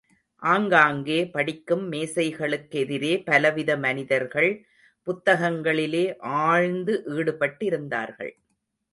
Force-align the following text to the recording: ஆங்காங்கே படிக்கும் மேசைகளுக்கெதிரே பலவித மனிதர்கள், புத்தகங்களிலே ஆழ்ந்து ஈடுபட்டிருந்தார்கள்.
ஆங்காங்கே 0.41 1.17
படிக்கும் 1.25 1.83
மேசைகளுக்கெதிரே 1.91 3.11
பலவித 3.25 3.77
மனிதர்கள், 3.77 4.49
புத்தகங்களிலே 5.07 6.03
ஆழ்ந்து 6.19 6.95
ஈடுபட்டிருந்தார்கள். 7.17 8.33